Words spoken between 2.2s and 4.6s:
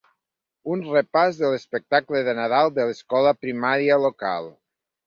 de Nadal de l'escola primària local.